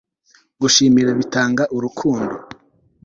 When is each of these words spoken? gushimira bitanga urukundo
gushimira 0.61 1.09
bitanga 1.19 1.63
urukundo 1.77 2.33